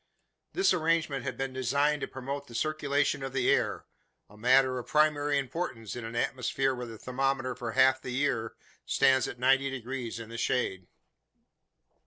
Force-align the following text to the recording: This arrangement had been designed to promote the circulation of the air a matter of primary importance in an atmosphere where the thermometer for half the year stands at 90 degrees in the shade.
This 0.53 0.73
arrangement 0.73 1.23
had 1.25 1.37
been 1.37 1.53
designed 1.53 2.01
to 2.01 2.07
promote 2.07 2.47
the 2.47 2.55
circulation 2.55 3.21
of 3.21 3.33
the 3.33 3.51
air 3.51 3.85
a 4.31 4.35
matter 4.35 4.79
of 4.79 4.87
primary 4.87 5.37
importance 5.37 5.95
in 5.95 6.03
an 6.03 6.15
atmosphere 6.15 6.73
where 6.73 6.87
the 6.87 6.97
thermometer 6.97 7.53
for 7.53 7.73
half 7.73 8.01
the 8.01 8.09
year 8.09 8.55
stands 8.83 9.27
at 9.27 9.37
90 9.37 9.69
degrees 9.69 10.19
in 10.19 10.29
the 10.29 10.39
shade. 10.39 10.87